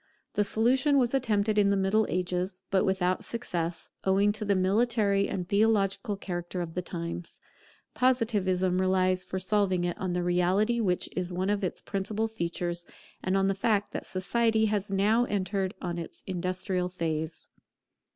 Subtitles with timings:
[0.33, 5.27] The solution was attempted in the Middle Ages; but without success, owing to the military
[5.29, 7.39] and theological character of the times.
[7.93, 12.83] Positivism relies for solving it on the reality which is one of its principal features,
[13.21, 17.47] and on the fact that Society has now entered on its industrial phase.